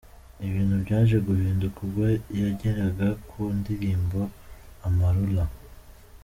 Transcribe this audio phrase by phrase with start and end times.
[0.47, 2.03] Ibintu byaje guhinduka ubwo
[2.39, 5.49] yageraga ku ndirimbo’Amarulah’.